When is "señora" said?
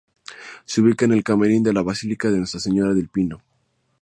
2.59-2.95